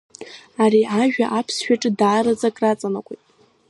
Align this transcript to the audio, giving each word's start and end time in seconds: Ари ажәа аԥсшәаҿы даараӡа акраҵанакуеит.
Ари 0.63 0.83
ажәа 1.01 1.25
аԥсшәаҿы 1.37 1.89
даараӡа 1.99 2.49
акраҵанакуеит. 2.51 3.23